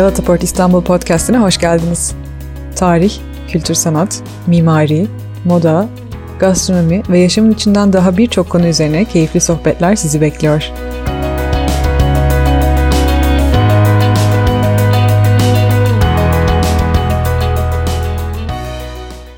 [0.00, 2.14] Galata Port İstanbul Podcast'ine hoş geldiniz.
[2.76, 3.12] Tarih,
[3.48, 5.06] kültür sanat, mimari,
[5.44, 5.88] moda,
[6.38, 10.70] gastronomi ve yaşamın içinden daha birçok konu üzerine keyifli sohbetler sizi bekliyor.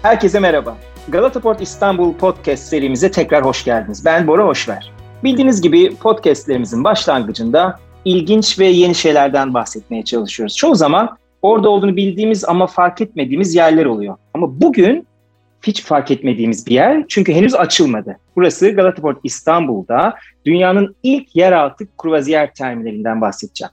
[0.03, 0.77] Herkese merhaba.
[1.09, 4.05] Galata Port İstanbul Podcast serimize tekrar hoş geldiniz.
[4.05, 4.93] Ben Bora Hoşver.
[5.25, 10.57] Bildiğiniz gibi podcastlerimizin başlangıcında ilginç ve yeni şeylerden bahsetmeye çalışıyoruz.
[10.57, 14.17] Çoğu zaman orada olduğunu bildiğimiz ama fark etmediğimiz yerler oluyor.
[14.35, 15.07] Ama bugün
[15.63, 18.17] hiç fark etmediğimiz bir yer çünkü henüz açılmadı.
[18.37, 20.15] Burası Galata Port İstanbul'da
[20.47, 23.73] dünyanın ilk yeraltı kruvaziyer terminalinden bahsedeceğim.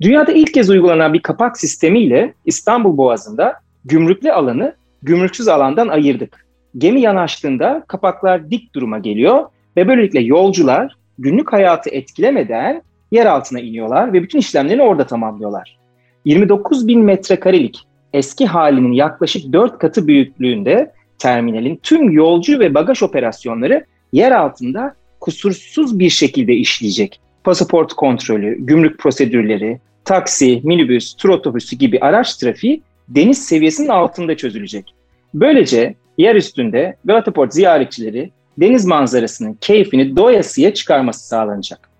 [0.00, 6.46] Dünyada ilk kez uygulanan bir kapak sistemiyle İstanbul Boğazı'nda gümrüklü alanı gümrüksüz alandan ayırdık.
[6.78, 9.44] Gemi yanaştığında kapaklar dik duruma geliyor
[9.76, 15.78] ve böylelikle yolcular günlük hayatı etkilemeden yer altına iniyorlar ve bütün işlemlerini orada tamamlıyorlar.
[16.24, 23.84] 29 bin metrekarelik eski halinin yaklaşık 4 katı büyüklüğünde terminalin tüm yolcu ve bagaj operasyonları
[24.12, 27.20] yer altında kusursuz bir şekilde işleyecek.
[27.44, 34.94] Pasaport kontrolü, gümrük prosedürleri, taksi, minibüs, tur otobüsü gibi araç trafiği deniz seviyesinin altında çözülecek.
[35.34, 41.91] Böylece yer üstünde Galata Port ziyaretçileri deniz manzarasının keyfini doyasıya çıkarması sağlanacak.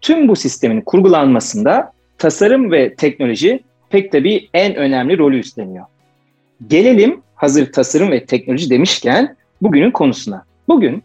[0.00, 5.84] Tüm bu sistemin kurgulanmasında tasarım ve teknoloji pek tabii en önemli rolü üstleniyor.
[6.66, 10.44] Gelelim hazır tasarım ve teknoloji demişken bugünün konusuna.
[10.68, 11.02] Bugün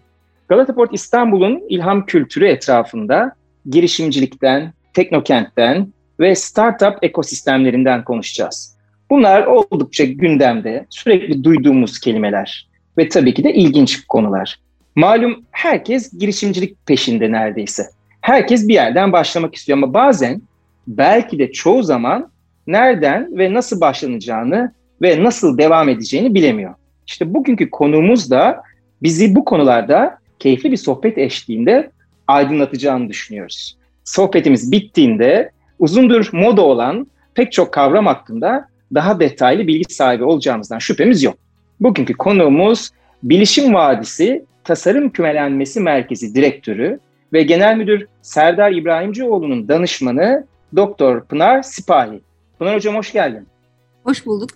[0.50, 3.36] Galata Port İstanbul'un ilham kültürü etrafında
[3.70, 5.88] girişimcilikten, teknokentten
[6.20, 8.78] ve startup ekosistemlerinden konuşacağız.
[9.10, 14.60] Bunlar oldukça gündemde, sürekli duyduğumuz kelimeler ve tabii ki de ilginç konular.
[14.96, 17.84] Malum herkes girişimcilik peşinde neredeyse.
[18.26, 20.42] Herkes bir yerden başlamak istiyor ama bazen
[20.88, 22.32] belki de çoğu zaman
[22.68, 26.74] nereden ve nasıl başlanacağını ve nasıl devam edeceğini bilemiyor.
[27.08, 28.62] İşte bugünkü konuğumuz da
[29.04, 31.92] bizi bu konularda keyifli bir sohbet eşliğinde
[32.28, 33.78] aydınlatacağını düşünüyoruz.
[34.04, 41.24] Sohbetimiz bittiğinde uzundur moda olan pek çok kavram hakkında daha detaylı bilgi sahibi olacağımızdan şüphemiz
[41.24, 41.38] yok.
[41.80, 42.90] Bugünkü konuğumuz
[43.24, 47.00] Bilişim Vadisi Tasarım Kümelenmesi Merkezi Direktörü
[47.34, 52.22] ve Genel Müdür Serdar İbrahimcioğlu'nun danışmanı Doktor Pınar Sipahi.
[52.60, 53.48] Pınar Hocam hoş geldin.
[54.04, 54.50] Hoş bulduk.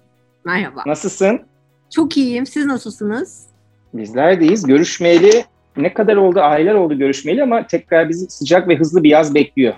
[0.46, 0.84] Merhaba.
[0.85, 1.41] Nasılsın?
[1.90, 2.46] Çok iyiyim.
[2.46, 3.46] Siz nasılsınız?
[3.94, 4.66] Bizler deyiz.
[4.66, 5.46] Görüşmeyeli
[5.78, 9.74] ne kadar oldu, aylar oldu görüşmeyeli ama tekrar bizi sıcak ve hızlı bir yaz bekliyor.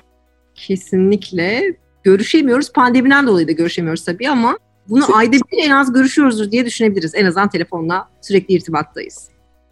[0.56, 1.76] Kesinlikle.
[2.04, 2.74] Görüşemiyoruz.
[2.74, 4.58] Pandemiden dolayı da görüşemiyoruz tabii ama
[4.90, 7.16] bunu ayda bir en az görüşüyoruzdur diye düşünebiliriz.
[7.16, 9.31] En azından telefonla sürekli irtibattayız.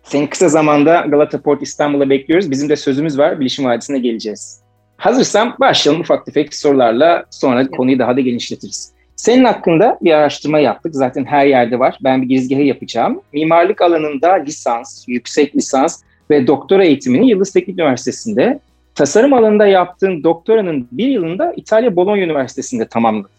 [0.09, 2.51] Seni kısa zamanda Galata Port İstanbul'a bekliyoruz.
[2.51, 3.39] Bizim de sözümüz var.
[3.39, 4.61] Bilişim Vadisi'ne geleceğiz.
[4.97, 8.93] Hazırsam başlayalım ufak tefek sorularla sonra konuyu daha da genişletiriz.
[9.15, 10.95] Senin hakkında bir araştırma yaptık.
[10.95, 11.97] Zaten her yerde var.
[12.03, 13.21] Ben bir girizgahı yapacağım.
[13.33, 18.59] Mimarlık alanında lisans, yüksek lisans ve doktora eğitimini Yıldız Teknik Üniversitesi'nde,
[18.95, 23.31] tasarım alanında yaptığın doktoranın bir yılında İtalya Bologna Üniversitesi'nde tamamladın.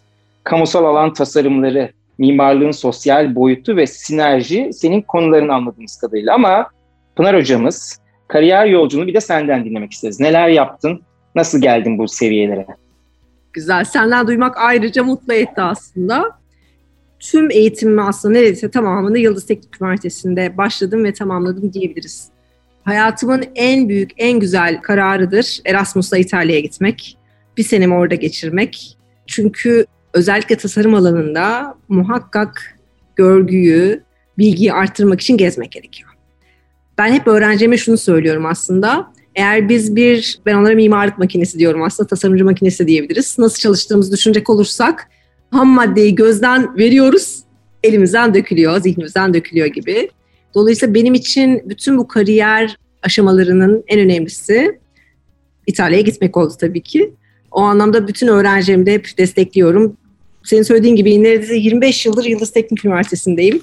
[0.43, 1.89] Kamusal alan tasarımları,
[2.21, 6.33] mimarlığın sosyal boyutu ve sinerji senin konularını anladığımız kadarıyla.
[6.33, 6.69] Ama
[7.15, 10.19] Pınar hocamız kariyer yolculuğunu bir de senden dinlemek isteriz.
[10.19, 11.01] Neler yaptın?
[11.35, 12.65] Nasıl geldin bu seviyelere?
[13.53, 13.83] Güzel.
[13.83, 16.25] Senden duymak ayrıca mutlu etti aslında.
[17.19, 22.29] Tüm eğitimimi aslında neredeyse tamamını Yıldız Teknik Üniversitesi'nde başladım ve tamamladım diyebiliriz.
[22.83, 27.17] Hayatımın en büyük, en güzel kararıdır Erasmus'la İtalya'ya gitmek.
[27.57, 28.97] Bir senemi orada geçirmek.
[29.27, 32.77] Çünkü özellikle tasarım alanında muhakkak
[33.15, 34.03] görgüyü,
[34.37, 36.09] bilgiyi arttırmak için gezmek gerekiyor.
[36.97, 39.13] Ben hep öğrencime şunu söylüyorum aslında.
[39.35, 43.39] Eğer biz bir, ben onlara mimarlık makinesi diyorum aslında, tasarımcı makinesi diyebiliriz.
[43.39, 45.09] Nasıl çalıştığımızı düşünecek olursak,
[45.51, 47.43] ham maddeyi gözden veriyoruz,
[47.83, 50.09] elimizden dökülüyor, zihnimizden dökülüyor gibi.
[50.55, 54.79] Dolayısıyla benim için bütün bu kariyer aşamalarının en önemlisi
[55.67, 57.13] İtalya'ya gitmek oldu tabii ki.
[57.51, 59.97] O anlamda bütün öğrencilerimi de hep destekliyorum.
[60.43, 63.61] Senin söylediğin gibi neredeyse 25 yıldır Yıldız Teknik Üniversitesi'ndeyim.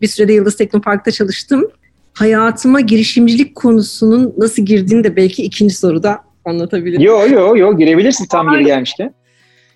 [0.00, 1.70] Bir sürede Yıldız Teknopark'ta çalıştım
[2.18, 7.00] hayatıma girişimcilik konusunun nasıl girdiğini de belki ikinci soruda anlatabilirim.
[7.00, 9.12] Yo yo yo girebilirsin tam yeri gelmişti.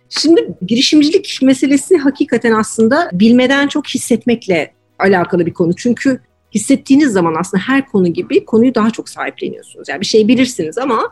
[0.09, 5.77] Şimdi girişimcilik meselesi hakikaten aslında bilmeden çok hissetmekle alakalı bir konu.
[5.77, 6.21] Çünkü
[6.55, 9.89] hissettiğiniz zaman aslında her konu gibi konuyu daha çok sahipleniyorsunuz.
[9.89, 11.03] Yani bir şey bilirsiniz ama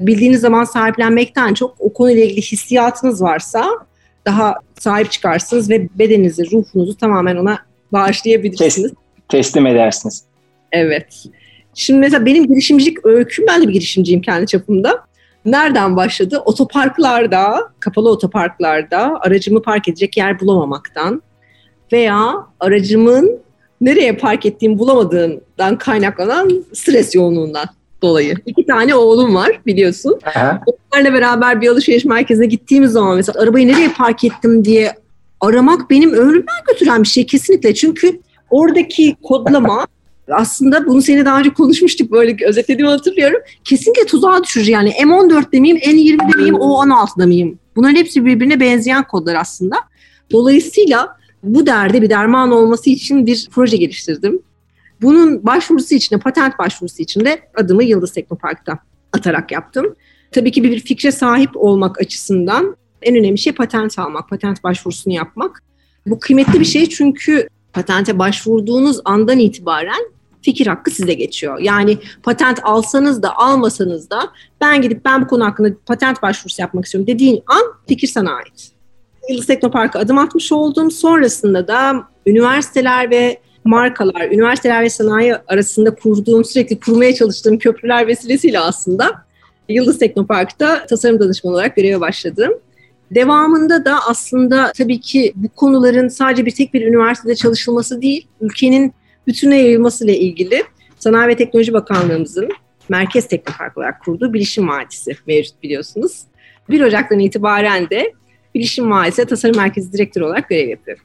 [0.00, 3.70] bildiğiniz zaman sahiplenmekten çok o konuyla ilgili hissiyatınız varsa
[4.28, 7.58] daha sahip çıkarsınız ve bedeninizi, ruhunuzu tamamen ona
[7.92, 8.92] bağışlayabilirsiniz.
[9.28, 10.22] teslim edersiniz.
[10.72, 11.24] Evet.
[11.74, 15.04] Şimdi mesela benim girişimcilik öyküm, ben de bir girişimciyim kendi çapımda.
[15.44, 16.42] Nereden başladı?
[16.44, 21.22] Otoparklarda, kapalı otoparklarda aracımı park edecek yer bulamamaktan
[21.92, 23.40] veya aracımın
[23.80, 27.66] nereye park ettiğimi bulamadığımdan kaynaklanan stres yoğunluğundan
[28.02, 28.34] dolayı.
[28.46, 30.18] İki tane oğlum var biliyorsun.
[30.24, 30.60] Aha.
[30.94, 34.94] Onlarla beraber bir alışveriş merkezine gittiğimiz zaman mesela arabayı nereye park ettim diye
[35.40, 37.74] aramak benim ömrümden götüren bir şey kesinlikle.
[37.74, 38.20] Çünkü
[38.50, 39.86] oradaki kodlama
[40.30, 43.40] aslında bunu seni daha önce konuşmuştuk böyle özetlediğimi hatırlıyorum.
[43.64, 47.58] Kesinlikle tuzağa düşürücü yani M14'de miyim, N20'de miyim, O16'da mıyım?
[47.76, 49.76] Bunların hepsi birbirine benzeyen kodlar aslında.
[50.32, 54.42] Dolayısıyla bu derde bir derman olması için bir proje geliştirdim.
[55.02, 58.78] Bunun başvurusu için de, patent başvurusu için de adımı Yıldız Teknopark'ta
[59.12, 59.94] atarak yaptım.
[60.32, 65.62] Tabii ki bir fikre sahip olmak açısından en önemli şey patent almak, patent başvurusunu yapmak.
[66.06, 70.10] Bu kıymetli bir şey çünkü patente başvurduğunuz andan itibaren
[70.42, 71.58] fikir hakkı size geçiyor.
[71.58, 74.30] Yani patent alsanız da almasanız da
[74.60, 78.72] ben gidip ben bu konu hakkında patent başvurusu yapmak istiyorum dediğin an fikir sana ait.
[79.30, 80.90] Yıldız Teknopark'a adım atmış oldum.
[80.90, 88.60] Sonrasında da üniversiteler ve markalar, üniversiteler ve sanayi arasında kurduğum, sürekli kurmaya çalıştığım köprüler vesilesiyle
[88.60, 89.27] aslında
[89.68, 92.52] Yıldız Teknopark'ta tasarım danışmanı olarak göreve başladım.
[93.10, 98.92] Devamında da aslında tabii ki bu konuların sadece bir tek bir üniversitede çalışılması değil, ülkenin
[99.26, 100.62] bütüne yayılmasıyla ilgili
[100.98, 102.48] Sanayi ve Teknoloji Bakanlığımızın
[102.88, 106.22] Merkez Teknopark olarak kurduğu Bilişim Vadisi mevcut biliyorsunuz.
[106.70, 108.12] 1 Ocak'tan itibaren de
[108.54, 111.04] Bilişim Vadisi Tasarım Merkezi Direktörü olarak görev yapıyorum.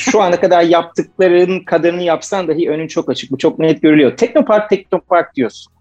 [0.00, 3.30] Şu ana kadar yaptıkların kadarını yapsan dahi önün çok açık.
[3.30, 4.16] Bu çok net görülüyor.
[4.16, 5.72] Teknopark, Teknopark diyorsun.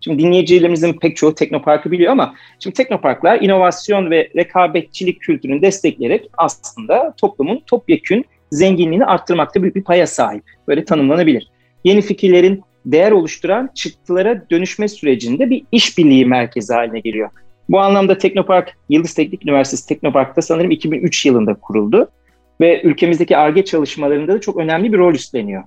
[0.00, 7.14] Şimdi dinleyicilerimizin pek çoğu Teknopark'ı biliyor ama şimdi Teknoparklar inovasyon ve rekabetçilik kültürünü destekleyerek aslında
[7.16, 10.42] toplumun topyekün zenginliğini arttırmakta büyük bir paya sahip.
[10.68, 11.50] Böyle tanımlanabilir.
[11.84, 17.30] Yeni fikirlerin değer oluşturan çıktılara dönüşme sürecinde bir işbirliği merkezi haline geliyor.
[17.68, 22.10] Bu anlamda Teknopark, Yıldız Teknik Üniversitesi Teknopark'ta sanırım 2003 yılında kuruldu
[22.60, 25.62] ve ülkemizdeki ARGE çalışmalarında da çok önemli bir rol üstleniyor.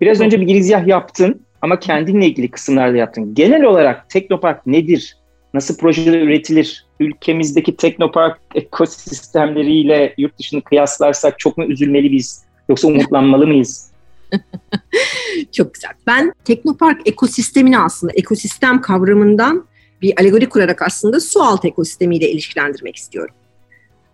[0.00, 3.34] Biraz önce bir girizgah yaptın ama kendinle ilgili kısımlarda yaptın.
[3.34, 5.16] Genel olarak Teknopark nedir?
[5.54, 6.86] Nasıl projeler üretilir?
[7.00, 12.44] Ülkemizdeki Teknopark ekosistemleriyle yurt dışını kıyaslarsak çok mu üzülmeli biz?
[12.68, 13.90] Yoksa umutlanmalı mıyız?
[15.52, 15.90] çok güzel.
[16.06, 19.66] Ben Teknopark ekosistemini aslında ekosistem kavramından
[20.02, 23.34] bir alegori kurarak aslında su altı ekosistemiyle ilişkilendirmek istiyorum.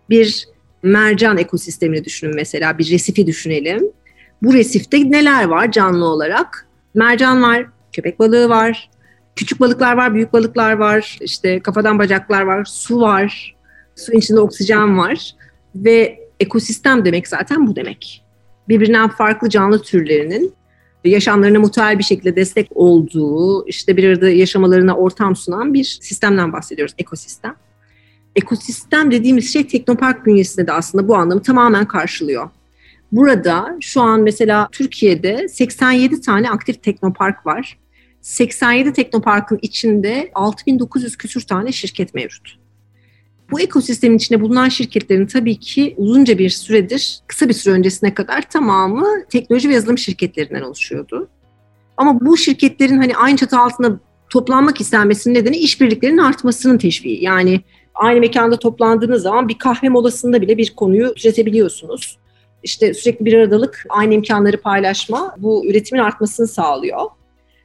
[0.09, 0.47] Bir
[0.85, 3.91] mercan ekosistemini düşünün mesela bir resifi düşünelim.
[4.41, 6.67] Bu resifte neler var canlı olarak?
[6.93, 8.89] Mercan var, köpek balığı var,
[9.35, 13.55] küçük balıklar var, büyük balıklar var, işte kafadan bacaklar var, su var,
[13.95, 15.35] suyun içinde oksijen var
[15.75, 18.23] ve ekosistem demek zaten bu demek.
[18.69, 20.53] Birbirinden farklı canlı türlerinin
[21.05, 26.95] yaşamlarına mutual bir şekilde destek olduğu, işte bir arada yaşamalarına ortam sunan bir sistemden bahsediyoruz,
[26.97, 27.55] ekosistem
[28.35, 32.49] ekosistem dediğimiz şey Teknopark bünyesinde de aslında bu anlamı tamamen karşılıyor.
[33.11, 37.77] Burada şu an mesela Türkiye'de 87 tane aktif teknopark var.
[38.21, 42.57] 87 teknoparkın içinde 6900 küsür tane şirket mevcut.
[43.51, 48.49] Bu ekosistemin içinde bulunan şirketlerin tabii ki uzunca bir süredir, kısa bir süre öncesine kadar
[48.49, 51.29] tamamı teknoloji ve yazılım şirketlerinden oluşuyordu.
[51.97, 53.99] Ama bu şirketlerin hani aynı çatı altında
[54.29, 57.23] toplanmak istenmesinin nedeni işbirliklerinin artmasının teşviği.
[57.23, 57.61] Yani
[57.95, 62.17] aynı mekanda toplandığınız zaman bir kahve molasında bile bir konuyu üretebiliyorsunuz.
[62.63, 67.01] İşte sürekli bir aradalık, aynı imkanları paylaşma bu üretimin artmasını sağlıyor.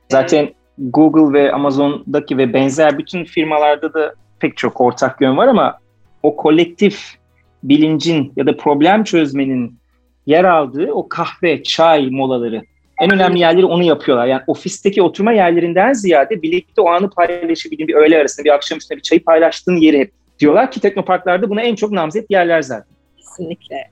[0.09, 5.79] Zaten Google ve Amazon'daki ve benzer bütün firmalarda da pek çok ortak yön var ama
[6.23, 7.15] o kolektif
[7.63, 9.79] bilincin ya da problem çözmenin
[10.27, 12.63] yer aldığı o kahve, çay molaları
[13.01, 14.27] en önemli yerleri onu yapıyorlar.
[14.27, 18.97] Yani ofisteki oturma yerlerinden ziyade birlikte o anı paylaşabildiğin bir öğle arasında bir akşam üstüne
[18.97, 22.97] bir çayı paylaştığın yeri hep diyorlar ki teknoparklarda buna en çok namzet yerler zaten.
[23.17, 23.91] Kesinlikle.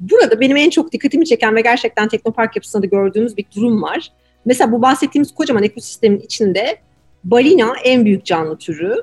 [0.00, 4.12] Burada benim en çok dikkatimi çeken ve gerçekten teknopark yapısında da gördüğümüz bir durum var.
[4.44, 6.76] Mesela bu bahsettiğimiz kocaman ekosistemin içinde
[7.24, 8.94] balina en büyük canlı türü,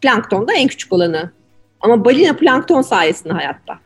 [0.00, 1.30] plankton da en küçük olanı.
[1.80, 3.78] Ama balina plankton sayesinde hayatta.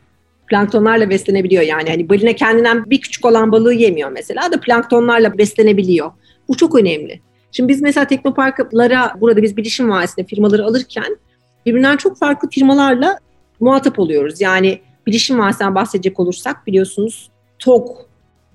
[0.47, 1.89] Planktonlarla beslenebiliyor yani.
[1.89, 6.11] Hani balina kendinden bir küçük olan balığı yemiyor mesela da planktonlarla beslenebiliyor.
[6.47, 7.21] Bu çok önemli.
[7.51, 11.17] Şimdi biz mesela teknoparklara burada biz bilişim vadisinde firmaları alırken
[11.65, 13.17] birbirinden çok farklı firmalarla
[13.59, 14.41] muhatap oluyoruz.
[14.41, 17.89] Yani bilişim vadisinden bahsedecek olursak biliyorsunuz TOG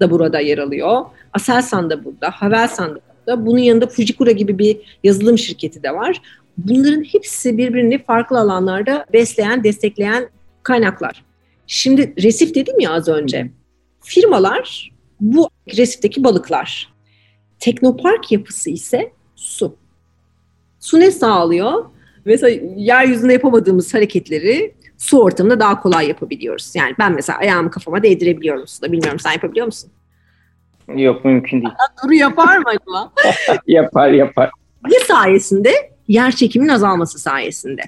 [0.01, 1.05] da burada yer alıyor.
[1.33, 3.47] Aselsan da burada, Havelsan da burada.
[3.47, 6.23] Bunun yanında Fujikura gibi bir yazılım şirketi de var.
[6.59, 10.29] Bunların hepsi birbirini farklı alanlarda besleyen, destekleyen
[10.63, 11.25] kaynaklar.
[11.67, 13.51] Şimdi resif dedim ya az önce.
[14.01, 16.93] Firmalar bu resifteki balıklar.
[17.59, 19.77] Teknopark yapısı ise su.
[20.81, 21.85] Su ne sağlıyor?
[22.27, 26.73] Mesela yeryüzünde yapamadığımız hareketleri su ortamında daha kolay yapabiliyoruz.
[26.75, 28.93] Yani ben mesela ayağımı kafama değdirebiliyorum suda.
[28.93, 29.91] Bilmiyorum sen yapabiliyor musun?
[30.97, 31.75] Yok mümkün değil.
[32.05, 33.13] Duru yapar mı acaba?
[33.67, 34.51] yapar yapar.
[34.89, 35.73] Ne sayesinde?
[36.09, 37.83] Yer çekiminin azalması sayesinde.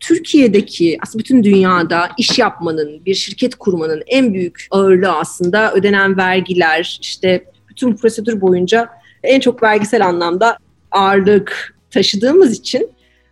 [0.00, 6.98] Türkiye'deki aslında bütün dünyada iş yapmanın, bir şirket kurmanın en büyük ağırlığı aslında ödenen vergiler,
[7.02, 8.88] işte bütün prosedür boyunca
[9.22, 10.56] en çok vergisel anlamda
[10.90, 12.90] ağırlık taşıdığımız için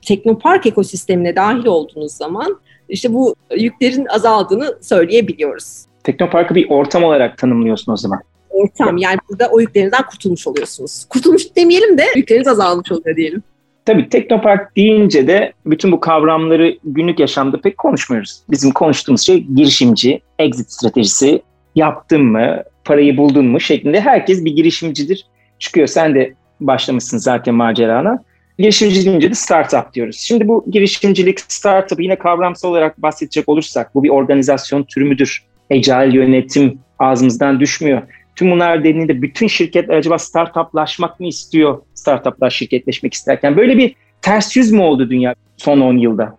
[0.09, 5.85] teknopark ekosistemine dahil olduğunuz zaman işte bu yüklerin azaldığını söyleyebiliyoruz.
[6.05, 8.21] Teknoparkı bir ortam olarak tanımlıyorsun o zaman.
[8.51, 11.05] Ortam yani burada o yüklerinizden kurtulmuş oluyorsunuz.
[11.05, 13.43] Kurtulmuş demeyelim de yükleriniz azalmış oluyor diyelim.
[13.85, 18.43] Tabii Teknopark deyince de bütün bu kavramları günlük yaşamda pek konuşmuyoruz.
[18.51, 21.43] Bizim konuştuğumuz şey girişimci, exit stratejisi,
[21.75, 25.27] yaptın mı, parayı buldun mu şeklinde herkes bir girişimcidir.
[25.59, 28.23] Çıkıyor sen de başlamışsın zaten macerana.
[28.59, 30.17] Girişimci deyince de startup diyoruz.
[30.17, 35.45] Şimdi bu girişimcilik, startup yine kavramsal olarak bahsedecek olursak bu bir organizasyon türü müdür?
[35.71, 38.03] Agile yönetim ağzımızdan düşmüyor.
[38.37, 43.57] Tüm bunlar dediğinde bütün şirketler acaba startuplaşmak mı istiyor startuplar şirketleşmek isterken?
[43.57, 46.39] Böyle bir ters yüz mü oldu dünya son 10 yılda?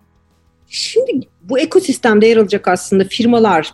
[0.68, 3.74] Şimdi bu ekosistemde yer alacak aslında firmalar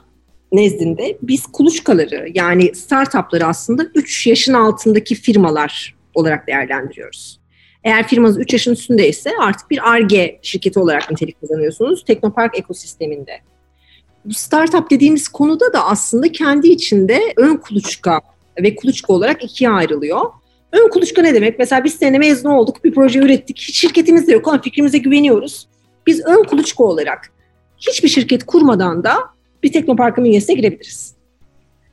[0.52, 7.45] nezdinde biz kuluçkaları yani startupları aslında 3 yaşın altındaki firmalar olarak değerlendiriyoruz.
[7.86, 13.32] Eğer firmanız 3 yaşın üstündeyse artık bir ARGE şirketi olarak nitelik kazanıyorsunuz Teknopark ekosisteminde.
[14.26, 18.22] Bu startup dediğimiz konuda da aslında kendi içinde ön kuluçka
[18.64, 20.22] ve kuluçka olarak ikiye ayrılıyor.
[20.72, 21.60] Ön kuluçka ne demek?
[21.60, 23.60] Mesela biz seninle mezun olduk, bir proje ürettik.
[23.60, 25.68] Hiç şirketimiz de yok ama fikrimize güveniyoruz.
[26.08, 27.32] Biz ön kuluçka olarak
[27.78, 29.16] hiçbir şirket kurmadan da
[29.64, 31.16] bir teknoparkın bünyesine girebiliriz.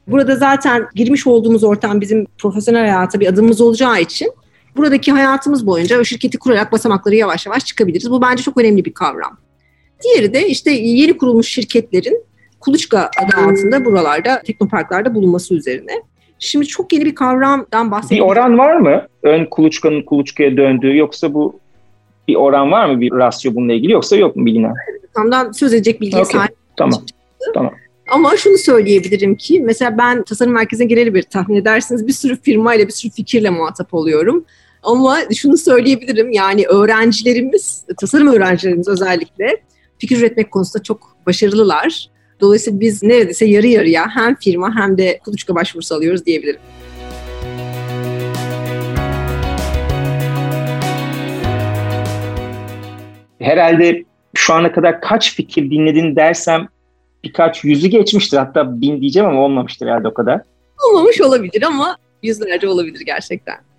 [0.06, 4.32] Burada zaten girmiş olduğumuz ortam bizim profesyonel hayata bir adımımız olacağı için
[4.76, 8.10] buradaki hayatımız boyunca o şirketi kurarak basamakları yavaş yavaş çıkabiliriz.
[8.10, 9.38] Bu bence çok önemli bir kavram.
[10.04, 12.24] Diğeri de işte yeni kurulmuş şirketlerin
[12.60, 15.92] kuluçka adı altında buralarda, teknoparklarda bulunması üzerine.
[16.38, 18.30] Şimdi çok yeni bir kavramdan bahsediyorum.
[18.30, 19.06] Bir oran var mı?
[19.22, 21.60] Ön kuluçkanın kuluçkaya döndüğü yoksa bu
[22.28, 24.74] bir oran var mı bir rasyo bununla ilgili yoksa yok mu bilinen?
[25.14, 26.32] Tamdan söz edecek bilgiye okay.
[26.32, 26.56] sahip.
[26.76, 27.02] Tamam.
[27.54, 27.72] Tamam.
[28.10, 32.86] Ama şunu söyleyebilirim ki mesela ben tasarım merkezine gireli bir tahmin edersiniz bir sürü firmayla
[32.86, 34.44] bir sürü fikirle muhatap oluyorum.
[34.82, 39.62] Ama şunu söyleyebilirim yani öğrencilerimiz, tasarım öğrencilerimiz özellikle
[39.98, 42.10] fikir üretmek konusunda çok başarılılar.
[42.40, 46.60] Dolayısıyla biz neredeyse yarı yarıya hem firma hem de kuluçka başvurusu alıyoruz diyebilirim.
[53.38, 56.68] Herhalde şu ana kadar kaç fikir dinledin dersem
[57.24, 58.36] birkaç yüzü geçmiştir.
[58.36, 60.40] Hatta bin diyeceğim ama olmamıştır herhalde o kadar.
[60.88, 63.71] Olmamış olabilir ama yüzlerce olabilir gerçekten.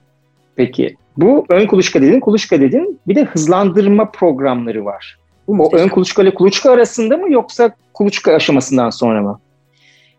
[0.56, 3.00] Peki bu ön kuluçka dedin, kuluçka dedin.
[3.08, 5.18] Bir de hızlandırma programları var.
[5.48, 9.40] Bu ön kuluçka ile kuluçka arasında mı yoksa kuluçka aşamasından sonra mı?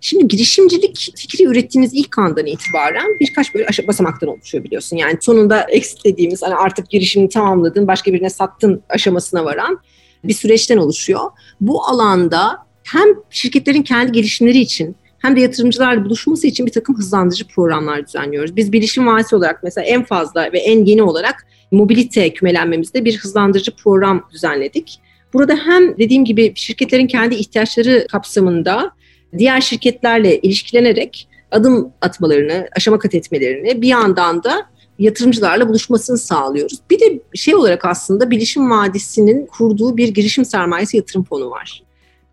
[0.00, 4.96] Şimdi girişimcilik fikri ürettiğiniz ilk andan itibaren birkaç böyle aşama basamaktan oluşuyor biliyorsun.
[4.96, 9.78] Yani sonunda exit dediğimiz hani artık girişimini tamamladın, başka birine sattın aşamasına varan
[10.24, 11.20] bir süreçten oluşuyor.
[11.60, 17.48] Bu alanda hem şirketlerin kendi gelişimleri için hem de yatırımcılarla buluşması için bir takım hızlandırıcı
[17.48, 18.56] programlar düzenliyoruz.
[18.56, 23.76] Biz bilişim vadisi olarak mesela en fazla ve en yeni olarak mobilite kümelenmemizde bir hızlandırıcı
[23.76, 25.00] program düzenledik.
[25.32, 28.90] Burada hem dediğim gibi şirketlerin kendi ihtiyaçları kapsamında
[29.38, 34.66] diğer şirketlerle ilişkilenerek adım atmalarını, aşama kat etmelerini bir yandan da
[34.98, 36.78] yatırımcılarla buluşmasını sağlıyoruz.
[36.90, 41.83] Bir de şey olarak aslında Bilişim Vadisi'nin kurduğu bir girişim sermayesi yatırım fonu var.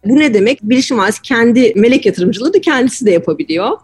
[0.06, 0.64] Bu ne demek?
[0.64, 3.78] Bilişim Vadisi kendi melek yatırımcılığı da kendisi de yapabiliyor.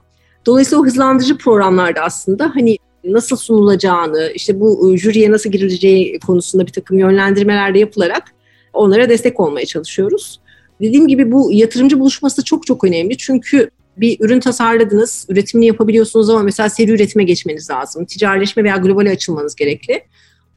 [0.46, 6.68] Dolayısıyla o hızlandırıcı programlarda aslında hani nasıl sunulacağını, işte bu ıı, jüriye nasıl girileceği konusunda
[6.68, 8.24] bir takım yönlendirmeler de yapılarak
[8.74, 10.40] onlara destek olmaya çalışıyoruz.
[10.82, 13.18] Dediğim gibi bu yatırımcı buluşması çok çok önemli.
[13.18, 18.06] Çünkü bir ürün tasarladınız, üretimini yapabiliyorsunuz ama mesela seri üretime geçmeniz lazım.
[18.06, 20.04] Ticarileşme veya globale açılmanız gerekli.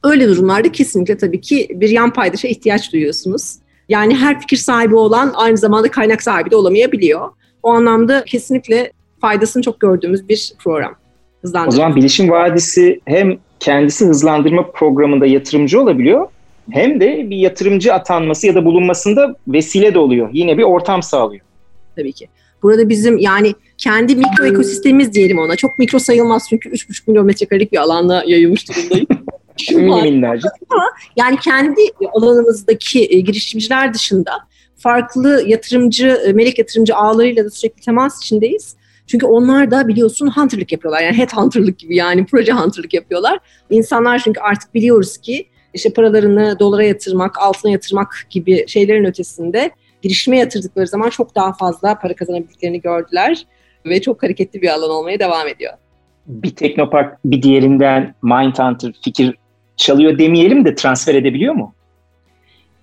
[0.05, 3.55] Öyle durumlarda kesinlikle tabii ki bir yan paydaşa ihtiyaç duyuyorsunuz.
[3.91, 7.29] Yani her fikir sahibi olan aynı zamanda kaynak sahibi de olamayabiliyor.
[7.63, 10.95] O anlamda kesinlikle faydasını çok gördüğümüz bir program.
[11.69, 16.27] O zaman Bilişim Vadisi hem kendisi hızlandırma programında yatırımcı olabiliyor
[16.71, 20.29] hem de bir yatırımcı atanması ya da bulunmasında vesile de oluyor.
[20.33, 21.45] Yine bir ortam sağlıyor.
[21.97, 22.29] Tabii ki.
[22.63, 25.57] Burada bizim yani kendi mikro ekosistemimiz diyelim ona.
[25.57, 29.07] Çok mikro sayılmaz çünkü 3,5 milyon metrekarelik bir alanda yayılmış durumdayız.
[29.71, 30.51] Mini minnacık.
[31.17, 31.81] Yani kendi
[32.13, 34.33] alanımızdaki e, girişimciler dışında
[34.77, 38.77] farklı yatırımcı, e, melek yatırımcı ağlarıyla da sürekli temas içindeyiz.
[39.07, 41.03] Çünkü onlar da biliyorsun hunterlık yapıyorlar.
[41.03, 43.39] Yani headhunterlık gibi yani proje hunterlık yapıyorlar.
[43.71, 49.71] İnsanlar çünkü artık biliyoruz ki işte paralarını dolara yatırmak, altına yatırmak gibi şeylerin ötesinde
[50.03, 53.47] girişime yatırdıkları zaman çok daha fazla para kazanabildiklerini gördüler
[53.87, 55.73] ve çok hareketli bir alan olmaya devam ediyor.
[56.27, 59.37] Bir teknopark bir diğerinden Mindhunter fikir
[59.81, 61.75] çalıyor demeyelim de transfer edebiliyor mu?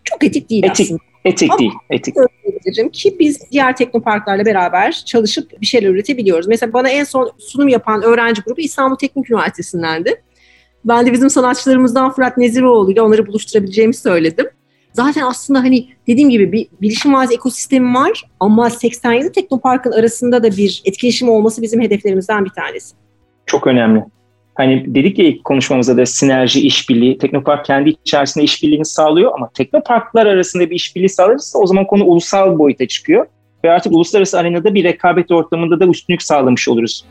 [0.04, 1.00] Çok etik değil etik, aslında.
[1.25, 2.16] Etik Ama değil, etik.
[2.16, 6.48] Söyleyebilirim ki biz diğer teknoparklarla beraber çalışıp bir şeyler üretebiliyoruz.
[6.48, 10.22] Mesela bana en son sunum yapan öğrenci grubu İstanbul Teknik Üniversitesi'ndendi.
[10.86, 14.48] Ben de bizim sanatçılarımızdan Fırat Neziroğlu ile onları buluşturabileceğimi söyledim.
[14.94, 20.51] Zaten aslında hani dediğim gibi bir bilişim vazi ekosistemi var ama 87 teknoparkın arasında da
[20.58, 22.96] bir etkileşim olması bizim hedeflerimizden bir tanesi.
[23.46, 24.04] Çok önemli.
[24.58, 30.26] Hani dedik ya ilk konuşmamızda da sinerji, işbirliği, Teknopark kendi içerisinde işbirliğini sağlıyor ama Teknoparklar
[30.26, 33.26] arasında bir işbirliği sağlarsa o zaman konu ulusal boyuta çıkıyor.
[33.64, 37.06] Ve artık uluslararası arenada bir rekabet ortamında da üstünlük sağlamış oluruz.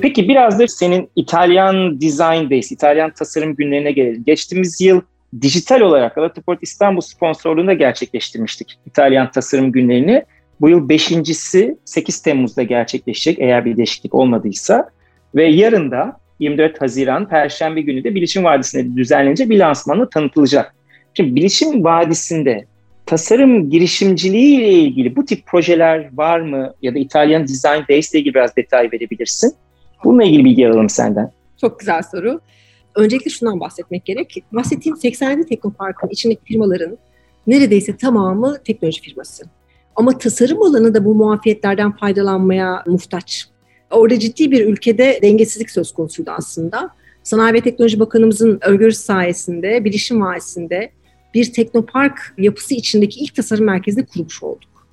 [0.00, 4.24] Peki biraz da senin İtalyan Design Days, İtalyan tasarım günlerine gelelim.
[4.26, 5.00] Geçtiğimiz yıl
[5.42, 10.24] dijital olarak Galata İstanbul sponsorluğunda gerçekleştirmiştik İtalyan tasarım günlerini.
[10.60, 14.90] Bu yıl beşincisi 8 Temmuz'da gerçekleşecek eğer bir değişiklik olmadıysa.
[15.34, 20.74] Ve yarın da 24 Haziran Perşembe günü de Bilişim Vadisi'nde düzenlenecek bir lansmanla tanıtılacak.
[21.14, 22.64] Şimdi Bilişim Vadisi'nde
[23.06, 26.74] tasarım girişimciliği ile ilgili bu tip projeler var mı?
[26.82, 29.54] Ya da İtalyan Design Days ile ilgili biraz detay verebilirsin.
[30.04, 31.30] Bununla ilgili bilgi alalım senden.
[31.60, 32.40] Çok güzel soru.
[32.94, 34.44] Öncelikle şundan bahsetmek gerek.
[34.52, 36.98] Bahsettiğim 87 Teknopark'ın içindeki firmaların
[37.46, 39.44] neredeyse tamamı teknoloji firması.
[39.96, 43.48] Ama tasarım alanı da bu muafiyetlerden faydalanmaya muhtaç.
[43.90, 46.90] Orada ciddi bir ülkede dengesizlik söz konusuydu aslında.
[47.22, 50.92] Sanayi ve Teknoloji Bakanımızın öngörüsü sayesinde, bilişim vaisinde
[51.34, 54.88] bir teknopark yapısı içindeki ilk tasarım merkezini kurmuş olduk.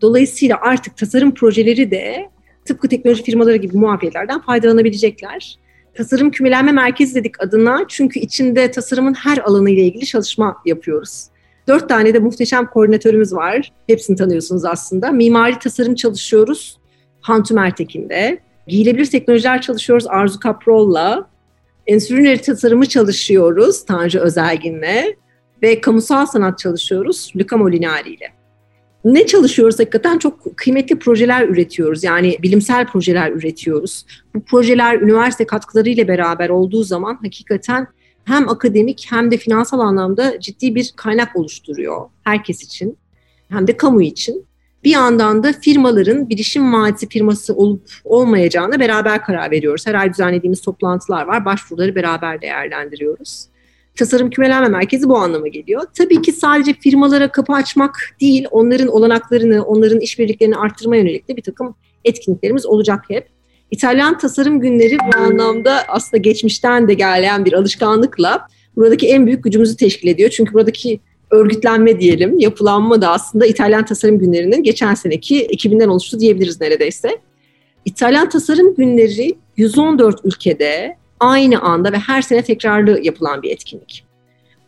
[0.00, 2.30] Dolayısıyla artık tasarım projeleri de
[2.64, 5.58] tıpkı teknoloji firmaları gibi muafiyetlerden faydalanabilecekler.
[5.94, 11.26] Tasarım kümelenme merkezi dedik adına çünkü içinde tasarımın her alanı ile ilgili çalışma yapıyoruz.
[11.68, 13.72] Dört tane de muhteşem koordinatörümüz var.
[13.86, 15.10] Hepsini tanıyorsunuz aslında.
[15.10, 16.78] Mimari tasarım çalışıyoruz.
[17.20, 18.38] Hantum Ertekin'de.
[18.66, 21.28] Giyilebilir teknolojiler çalışıyoruz Arzu Kaprol'la.
[21.86, 25.16] Endüstri tasarımı çalışıyoruz Tanju Özelgin'le.
[25.62, 28.32] Ve kamusal sanat çalışıyoruz Luca Molinari ile.
[29.04, 32.04] Ne çalışıyoruz hakikaten çok kıymetli projeler üretiyoruz.
[32.04, 34.06] Yani bilimsel projeler üretiyoruz.
[34.34, 37.86] Bu projeler üniversite katkılarıyla beraber olduğu zaman hakikaten
[38.26, 42.98] hem akademik hem de finansal anlamda ciddi bir kaynak oluşturuyor herkes için
[43.48, 44.46] hem de kamu için.
[44.84, 49.86] Bir yandan da firmaların bilişim vadisi firması olup olmayacağına beraber karar veriyoruz.
[49.86, 51.44] Her ay düzenlediğimiz toplantılar var.
[51.44, 53.46] Başvuruları beraber değerlendiriyoruz.
[53.96, 55.82] Tasarım kümelenme merkezi bu anlama geliyor.
[55.94, 61.42] Tabii ki sadece firmalara kapı açmak değil, onların olanaklarını, onların işbirliklerini arttırma yönelik de bir
[61.42, 63.35] takım etkinliklerimiz olacak hep.
[63.70, 69.76] İtalyan tasarım günleri bu anlamda aslında geçmişten de gelen bir alışkanlıkla buradaki en büyük gücümüzü
[69.76, 70.30] teşkil ediyor.
[70.30, 71.00] Çünkü buradaki
[71.30, 77.08] örgütlenme diyelim, yapılanma da aslında İtalyan tasarım günlerinin geçen seneki ekibinden oluştu diyebiliriz neredeyse.
[77.84, 84.04] İtalyan tasarım günleri 114 ülkede aynı anda ve her sene tekrarlı yapılan bir etkinlik.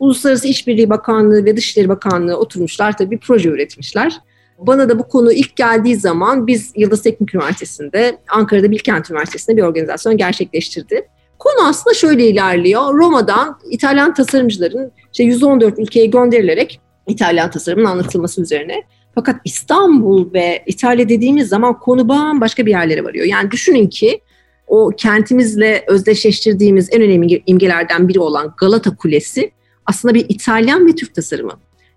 [0.00, 4.20] Uluslararası İşbirliği Bakanlığı ve Dışişleri Bakanlığı oturmuşlar tabii bir proje üretmişler.
[4.58, 9.62] Bana da bu konu ilk geldiği zaman biz Yıldız Teknik Üniversitesi'nde, Ankara'da Bilkent Üniversitesi'nde bir
[9.62, 11.08] organizasyon gerçekleştirdi.
[11.38, 12.94] Konu aslında şöyle ilerliyor.
[12.94, 18.82] Roma'dan İtalyan tasarımcıların işte 114 ülkeye gönderilerek İtalyan tasarımın anlatılması üzerine.
[19.14, 23.26] Fakat İstanbul ve İtalya dediğimiz zaman konu bambaşka bir yerlere varıyor.
[23.26, 24.20] Yani düşünün ki
[24.66, 29.50] o kentimizle özdeşleştirdiğimiz en önemli imgelerden biri olan Galata Kulesi
[29.86, 31.52] aslında bir İtalyan ve Türk tasarımı.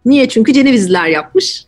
[0.06, 0.30] Niye?
[0.30, 1.66] Çünkü Cenevizliler yapmış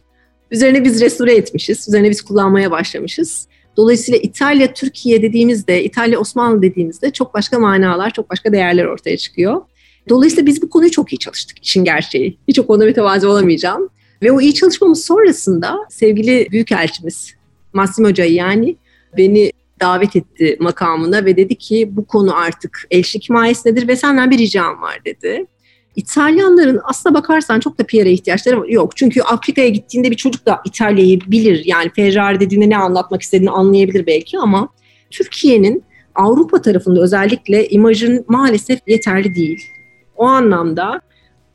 [0.53, 1.87] Üzerine biz restore etmişiz.
[1.87, 3.47] Üzerine biz kullanmaya başlamışız.
[3.77, 9.61] Dolayısıyla İtalya, Türkiye dediğimizde, İtalya, Osmanlı dediğimizde çok başka manalar, çok başka değerler ortaya çıkıyor.
[10.09, 12.37] Dolayısıyla biz bu konuyu çok iyi çalıştık işin gerçeği.
[12.47, 13.89] Hiç o konuda mütevazi olamayacağım.
[14.21, 17.33] Ve o iyi çalışmamız sonrasında sevgili Büyükelçimiz
[17.73, 18.75] Massimo yani
[19.17, 24.37] beni davet etti makamına ve dedi ki bu konu artık elçilik himayesindedir ve senden bir
[24.37, 25.45] ricam var dedi.
[25.95, 28.97] İtalyanların aslına bakarsan çok da PR'a ihtiyaçları yok.
[28.97, 31.61] Çünkü Afrika'ya gittiğinde bir çocuk da İtalya'yı bilir.
[31.65, 34.69] Yani Ferrari dediğinde ne anlatmak istediğini anlayabilir belki ama
[35.11, 35.83] Türkiye'nin
[36.15, 39.67] Avrupa tarafında özellikle imajın maalesef yeterli değil.
[40.15, 41.01] O anlamda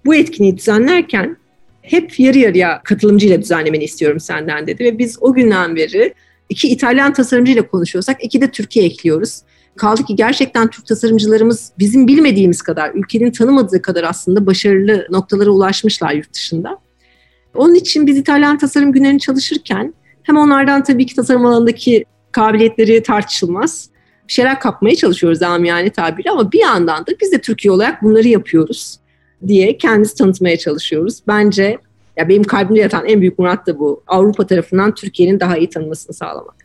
[0.04, 1.36] bu etkinliği düzenlerken
[1.82, 6.14] hep yarı yarıya katılımcıyla düzenlemeni istiyorum senden dedi ve biz o günden beri
[6.48, 9.40] iki İtalyan tasarımcıyla konuşuyorsak iki de Türkiye ekliyoruz.
[9.78, 16.12] Kaldı ki gerçekten Türk tasarımcılarımız bizim bilmediğimiz kadar, ülkenin tanımadığı kadar aslında başarılı noktalara ulaşmışlar
[16.12, 16.78] yurt dışında.
[17.54, 23.88] Onun için biz İtalyan tasarım günlerini çalışırken hem onlardan tabii ki tasarım alanındaki kabiliyetleri tartışılmaz.
[24.28, 28.28] Bir şeyler kapmaya çalışıyoruz amiyane tabiri ama bir yandan da biz de Türkiye olarak bunları
[28.28, 28.98] yapıyoruz
[29.46, 31.22] diye kendimizi tanıtmaya çalışıyoruz.
[31.26, 31.78] Bence
[32.16, 34.02] ya benim kalbimde yatan en büyük murat da bu.
[34.06, 36.57] Avrupa tarafından Türkiye'nin daha iyi tanınmasını sağlamak.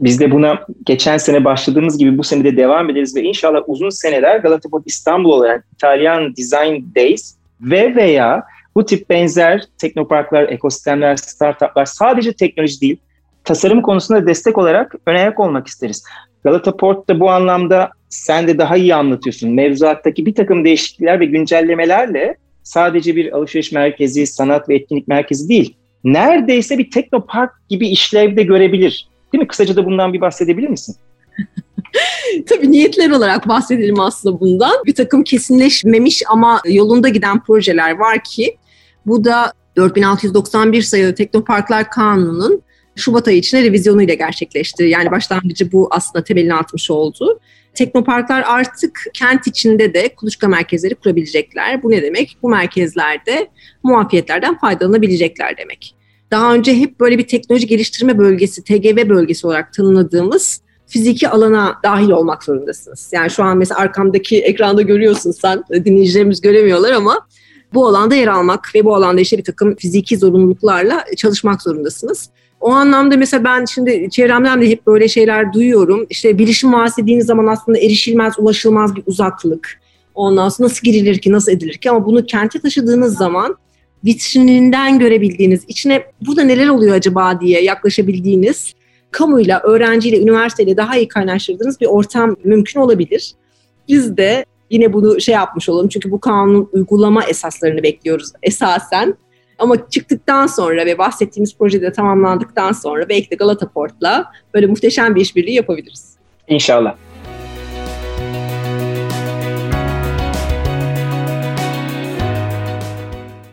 [0.00, 3.90] Biz de buna geçen sene başladığımız gibi bu sene de devam ederiz ve inşallah uzun
[3.90, 8.42] seneler Galata İstanbul olarak İtalyan Design Days ve veya
[8.74, 12.96] bu tip benzer teknoparklar, ekosistemler, startuplar sadece teknoloji değil,
[13.44, 16.04] tasarım konusunda destek olarak ön olmak isteriz.
[16.44, 19.50] Galata Port da bu anlamda sen de daha iyi anlatıyorsun.
[19.50, 25.76] Mevzuattaki bir takım değişiklikler ve güncellemelerle sadece bir alışveriş merkezi, sanat ve etkinlik merkezi değil,
[26.04, 29.08] neredeyse bir teknopark gibi işlevde görebilir.
[29.32, 29.48] Değil mi?
[29.48, 30.96] Kısaca da bundan bir bahsedebilir misin?
[32.46, 34.84] Tabii niyetler olarak bahsedelim aslında bundan.
[34.86, 38.56] Bir takım kesinleşmemiş ama yolunda giden projeler var ki
[39.06, 42.62] bu da 4691 sayılı Teknoparklar Kanunu'nun
[42.96, 44.84] Şubat ayı içinde revizyonuyla gerçekleşti.
[44.84, 47.40] Yani başlangıcı bu aslında temelini atmış oldu.
[47.74, 51.82] Teknoparklar artık kent içinde de kuluçka merkezleri kurabilecekler.
[51.82, 52.36] Bu ne demek?
[52.42, 53.48] Bu merkezlerde
[53.82, 55.96] muafiyetlerden faydalanabilecekler demek.
[56.30, 62.10] Daha önce hep böyle bir teknoloji geliştirme bölgesi, TGV bölgesi olarak tanımladığımız fiziki alana dahil
[62.10, 63.10] olmak zorundasınız.
[63.14, 67.26] Yani şu an mesela arkamdaki ekranda görüyorsun sen, dinleyicilerimiz göremiyorlar ama
[67.74, 72.30] bu alanda yer almak ve bu alanda işte bir takım fiziki zorunluluklarla çalışmak zorundasınız.
[72.60, 76.06] O anlamda mesela ben şimdi çevremden de hep böyle şeyler duyuyorum.
[76.10, 79.80] İşte bilişim vadisi dediğiniz zaman aslında erişilmez, ulaşılmaz bir uzaklık.
[80.14, 83.56] Ondan sonra nasıl girilir ki, nasıl edilir ki ama bunu kente taşıdığınız zaman
[84.06, 88.74] vitrininden görebildiğiniz, içine burada neler oluyor acaba diye yaklaşabildiğiniz,
[89.10, 93.32] kamuyla, öğrenciyle, üniversiteyle daha iyi kaynaştırdığınız bir ortam mümkün olabilir.
[93.88, 99.14] Biz de yine bunu şey yapmış olalım çünkü bu kanun uygulama esaslarını bekliyoruz esasen.
[99.58, 105.20] Ama çıktıktan sonra ve bahsettiğimiz projede tamamlandıktan sonra belki de Galata Port'la böyle muhteşem bir
[105.20, 106.16] işbirliği yapabiliriz.
[106.48, 106.94] İnşallah.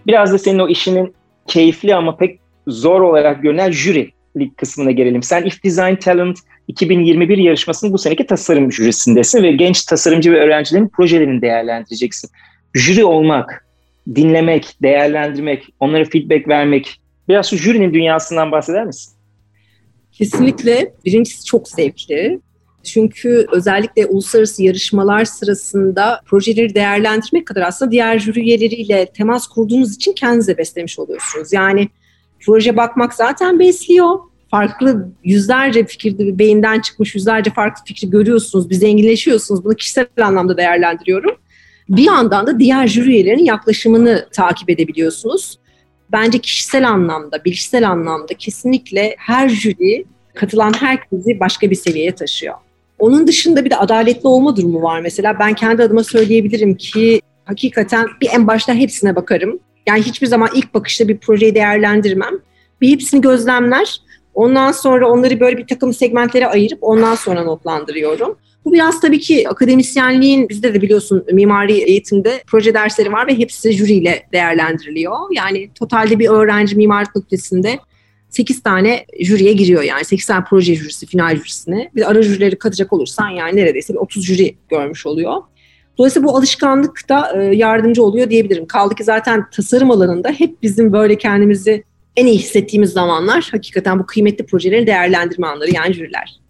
[0.08, 1.14] Biraz da senin o işinin
[1.48, 5.24] keyifli ama pek zor olarak görünen jürilik kısmına gelelim.
[5.24, 10.88] Sen If Design Talent 2021 yarışmasının bu seneki tasarım jürisindesin ve genç tasarımcı ve öğrencilerin
[10.88, 12.30] projelerini değerlendireceksin.
[12.74, 13.68] Jüri olmak,
[14.16, 17.02] dinlemek, değerlendirmek, onlara feedback vermek.
[17.30, 19.14] Biraz şu jürinin dünyasından bahseder misin?
[20.12, 20.94] Kesinlikle.
[21.06, 22.40] Birincisi çok zevkli.
[22.84, 30.14] Çünkü özellikle uluslararası yarışmalar sırasında projeleri değerlendirmek kadar aslında diğer jüri üyeleriyle temas kurduğunuz için
[30.14, 31.54] kendinize beslemiş oluyorsunuz.
[31.54, 31.90] Yani
[32.46, 34.20] proje bakmak zaten besliyor.
[34.52, 39.66] Farklı yüzlerce fikirde beyinden çıkmış yüzlerce farklı fikri görüyorsunuz, bir zenginleşiyorsunuz.
[39.66, 41.36] Bunu kişisel anlamda değerlendiriyorum.
[41.90, 45.60] Bir yandan da diğer jüri üyelerinin yaklaşımını takip edebiliyorsunuz.
[46.12, 52.56] Bence kişisel anlamda, bilişsel anlamda kesinlikle her jüri katılan herkesi başka bir seviyeye taşıyor.
[53.04, 55.40] Onun dışında bir de adaletli olma durumu var mesela.
[55.40, 59.60] Ben kendi adıma söyleyebilirim ki hakikaten bir en başta hepsine bakarım.
[59.88, 62.34] Yani hiçbir zaman ilk bakışta bir projeyi değerlendirmem.
[62.82, 64.02] Bir hepsini gözlemler.
[64.34, 68.38] Ondan sonra onları böyle bir takım segmentlere ayırıp ondan sonra notlandırıyorum.
[68.66, 73.72] Bu biraz tabii ki akademisyenliğin bizde de biliyorsun mimari eğitimde proje dersleri var ve hepsi
[73.74, 75.18] jüriyle değerlendiriliyor.
[75.32, 77.80] Yani totalde bir öğrenci mimarlık fakültesinde
[78.34, 81.92] 8 tane jüriye giriyor yani 8 tane proje jürisi, final jürisine.
[81.96, 85.42] Bir de ara jürileri katacak olursan yani neredeyse bir 30 jüri görmüş oluyor.
[85.98, 88.66] Dolayısıyla bu alışkanlık da e, yardımcı oluyor diyebilirim.
[88.66, 91.84] Kaldı ki zaten tasarım alanında hep bizim böyle kendimizi
[92.16, 96.44] en iyi hissettiğimiz zamanlar hakikaten bu kıymetli projeleri değerlendirme anları yani jüriler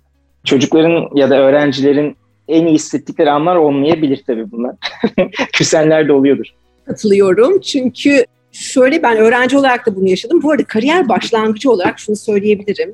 [0.43, 2.15] çocukların ya da öğrencilerin
[2.47, 4.75] en iyi hissettikleri anlar olmayabilir tabii bunlar.
[5.53, 6.45] Küsenler de oluyordur.
[6.85, 10.43] Katılıyorum çünkü şöyle ben öğrenci olarak da bunu yaşadım.
[10.43, 12.93] Bu arada kariyer başlangıcı olarak şunu söyleyebilirim.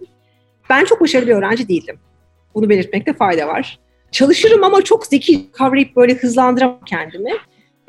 [0.70, 2.00] Ben çok başarılı bir öğrenci değildim.
[2.56, 3.80] Bunu belirtmekte fayda var.
[4.12, 7.32] Çalışırım ama çok zeki kavrayıp böyle hızlandıramam kendimi.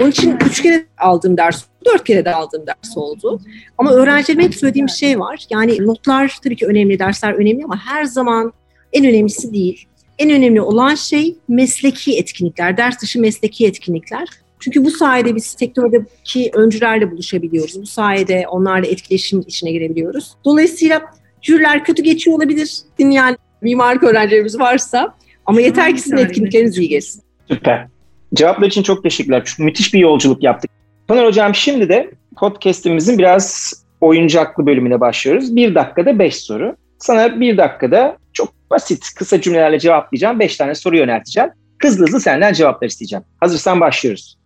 [0.00, 3.40] Onun için üç kere aldığım ders, dört kere de aldığım ders oldu.
[3.78, 5.44] Ama öğrencilerime hep söylediğim şey var.
[5.50, 8.52] Yani notlar tabii ki önemli, dersler önemli ama her zaman
[8.92, 9.87] en önemlisi değil.
[10.18, 14.28] En önemli olan şey mesleki etkinlikler, ders dışı mesleki etkinlikler.
[14.61, 17.83] Çünkü bu sayede biz sektördeki öncülerle buluşabiliyoruz.
[17.83, 20.35] Bu sayede onlarla etkileşim içine girebiliyoruz.
[20.44, 21.03] Dolayısıyla
[21.42, 22.79] jüriler kötü geçiyor olabilir.
[22.99, 25.14] Dinleyen mimarlık öğrencilerimiz varsa
[25.46, 27.23] ama yeter ki sizin etkinlikleriniz iyi geçsin.
[27.49, 27.87] Süper.
[28.35, 29.42] Cevaplar için çok teşekkürler.
[29.44, 30.70] Çünkü müthiş bir yolculuk yaptık.
[31.09, 35.57] Pınar Hocam şimdi de podcastimizin biraz oyuncaklı bölümüne başlıyoruz.
[35.57, 36.77] Bir dakikada beş soru.
[36.99, 40.40] Sana bir dakikada çok basit, kısa cümlelerle cevaplayacağım.
[40.40, 41.51] Beş tane soru yönelteceğim.
[41.83, 43.25] Hızlı hızlı senden cevaplar isteyeceğim.
[43.40, 44.39] Hazırsan başlıyoruz.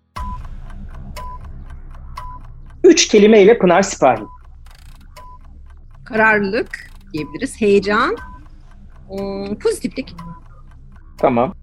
[2.85, 4.23] Üç kelimeyle Pınar Sipahi.
[6.05, 8.17] kararlılık diyebiliriz, heyecan,
[9.11, 10.15] ım, pozitiflik.
[11.19, 11.55] Tamam.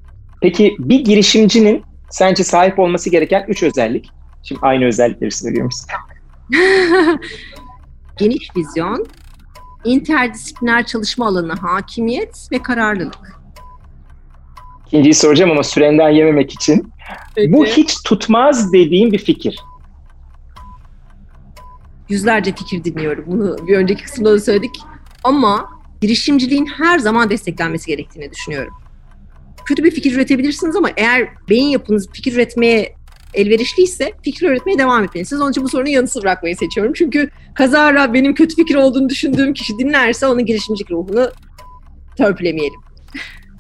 [0.42, 4.10] Peki bir girişimcinin sence sahip olması gereken üç özellik?
[4.44, 5.76] Şimdi aynı özellikleri söylüyormuş.
[8.18, 9.06] Geniş vizyon,
[9.86, 13.42] interdisipliner çalışma alanına hakimiyet ve kararlılık.
[14.88, 16.92] İkinciyi soracağım ama sürenden yememek için.
[17.48, 19.60] Bu hiç tutmaz dediğim bir fikir.
[22.12, 23.26] Yüzlerce fikir dinliyorum.
[23.28, 24.72] Bunu bir önceki kısımda da söyledik.
[25.24, 25.70] Ama
[26.02, 28.74] girişimciliğin her zaman desteklenmesi gerektiğini düşünüyorum.
[29.66, 32.96] Kötü bir fikir üretebilirsiniz ama eğer beyin yapınız fikir üretmeye
[33.34, 35.42] elverişliyse fikir üretmeye devam etmelisiniz.
[35.42, 36.94] Onun için bu sorunu yanısı bırakmayı seçiyorum.
[36.94, 41.32] Çünkü kazara benim kötü fikir olduğunu düşündüğüm kişi dinlerse onun girişimcilik ruhunu
[42.18, 42.80] törpülemeyelim.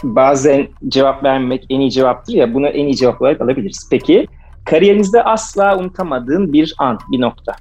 [0.04, 3.88] Bazen cevap vermek en iyi cevaptır ya bunu en iyi cevap olarak alabiliriz.
[3.92, 4.28] Peki
[4.66, 7.56] kariyerinizde asla unutamadığın bir an, bir nokta.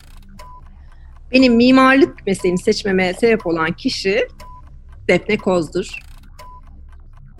[1.33, 4.29] Benim mimarlık mesleğini seçmeme sebep olan kişi
[5.09, 5.87] Defne Koz'dur.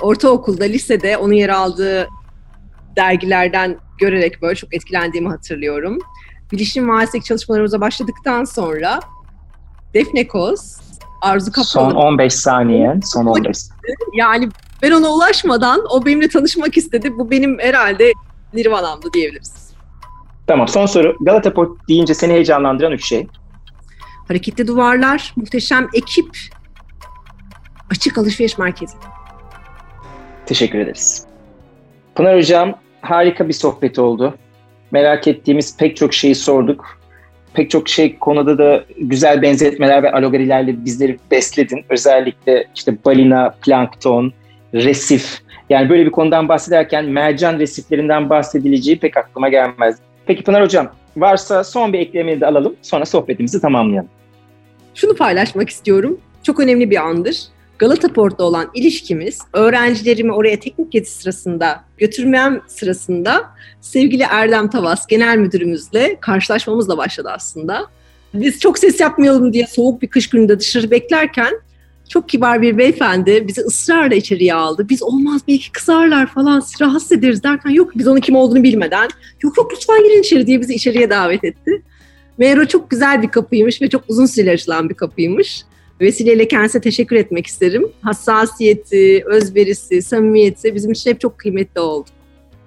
[0.01, 2.09] Ortaokulda, lisede onun yer aldığı
[2.97, 5.99] dergilerden görerek böyle çok etkilendiğimi hatırlıyorum.
[6.53, 9.01] Bilişim Vadisi'ndeki çalışmalarımıza başladıktan sonra
[9.95, 10.77] Defne Koz,
[11.23, 11.67] Arzu Kapalı.
[11.67, 13.57] Son 15 saniye, son 15
[14.15, 14.49] Yani
[14.83, 17.19] ben ona ulaşmadan o benimle tanışmak istedi.
[17.19, 18.13] Bu benim herhalde
[18.55, 19.71] nirvanamdı diyebiliriz.
[20.47, 21.17] Tamam son soru.
[21.21, 23.27] Galata Port deyince seni heyecanlandıran üç şey.
[24.31, 26.31] Hareketli duvarlar, muhteşem ekip,
[27.91, 28.97] açık alışveriş merkezi.
[30.47, 31.27] Teşekkür ederiz.
[32.15, 34.35] Pınar Hocam harika bir sohbet oldu.
[34.91, 37.01] Merak ettiğimiz pek çok şeyi sorduk.
[37.55, 41.85] Pek çok şey konuda da güzel benzetmeler ve alegorilerle bizleri besledin.
[41.89, 44.33] Özellikle işte balina, plankton,
[44.75, 45.41] resif.
[45.71, 49.99] Yani böyle bir konudan bahsederken mercan resiflerinden bahsedileceği pek aklıma gelmez.
[50.27, 54.11] Peki Pınar Hocam varsa son bir eklemeni de alalım sonra sohbetimizi tamamlayalım.
[54.95, 56.21] Şunu paylaşmak istiyorum.
[56.43, 57.37] Çok önemli bir andır.
[57.79, 65.39] Galata Port'ta olan ilişkimiz öğrencilerimi oraya teknik gezi sırasında götürmem sırasında sevgili Erdem Tavas genel
[65.39, 67.87] müdürümüzle karşılaşmamızla başladı aslında.
[68.35, 71.61] Biz çok ses yapmayalım diye soğuk bir kış gününde dışarı beklerken
[72.11, 74.87] çok kibar bir beyefendi bizi ısrarla içeriye aldı.
[74.89, 79.09] Biz olmaz belki kızarlar falan rahatsız ederiz derken yok biz onun kim olduğunu bilmeden
[79.43, 81.83] yok yok lütfen girin içeri diye bizi içeriye davet etti.
[82.39, 85.63] Meğer çok güzel bir kapıymış ve çok uzun süre açılan bir kapıymış.
[86.01, 87.89] Vesileyle kendisine teşekkür etmek isterim.
[88.03, 92.09] Hassasiyeti, özverisi, samimiyeti bizim için hep çok kıymetli oldu.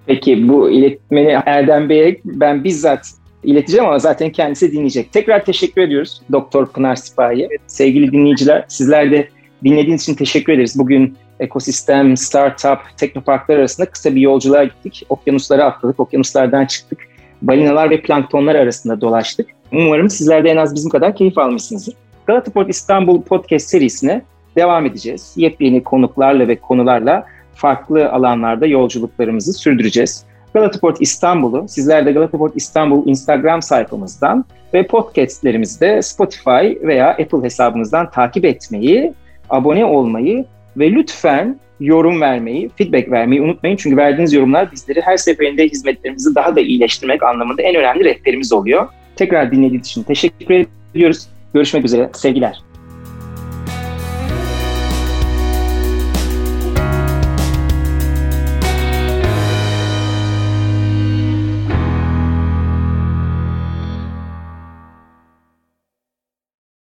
[0.05, 3.05] Peki bu iletmeni Erdem Bey'e ben bizzat
[3.43, 5.11] ileteceğim ama zaten kendisi dinleyecek.
[5.11, 7.47] Tekrar teşekkür ediyoruz Doktor Pınar Sipahi.
[7.67, 9.27] Sevgili dinleyiciler sizler de
[9.63, 10.79] dinlediğiniz için teşekkür ederiz.
[10.79, 15.05] Bugün ekosistem, startup, teknoparklar arasında kısa bir yolculuğa gittik.
[15.09, 16.99] Okyanuslara atladık, okyanuslardan çıktık.
[17.41, 19.49] Balinalar ve planktonlar arasında dolaştık.
[19.71, 21.95] Umarım sizler de en az bizim kadar keyif almışsınızdır.
[22.25, 24.21] Galataport İstanbul Podcast serisine
[24.55, 25.33] devam edeceğiz.
[25.35, 30.25] Yepyeni konuklarla ve konularla farklı alanlarda yolculuklarımızı sürdüreceğiz.
[30.53, 38.45] Galataport İstanbul'u sizler de Galataport İstanbul Instagram sayfamızdan ve podcastlerimizde Spotify veya Apple hesabımızdan takip
[38.45, 39.13] etmeyi,
[39.53, 40.45] abone olmayı
[40.77, 43.77] ve lütfen yorum vermeyi, feedback vermeyi unutmayın.
[43.77, 48.87] Çünkü verdiğiniz yorumlar bizleri her seferinde hizmetlerimizi daha da iyileştirmek anlamında en önemli rehberimiz oluyor.
[49.15, 51.27] Tekrar dinlediğiniz için teşekkür ediyoruz.
[51.53, 52.09] Görüşmek üzere.
[52.13, 52.72] Sevgiler.